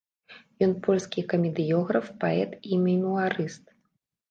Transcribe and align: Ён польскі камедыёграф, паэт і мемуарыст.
Ён 0.67 0.71
польскі 0.87 1.25
камедыёграф, 1.33 2.09
паэт 2.25 2.59
і 2.73 2.83
мемуарыст. 2.89 3.65